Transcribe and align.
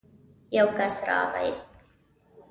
يو 0.57 0.67
کس 0.77 0.95
راغی. 1.07 1.51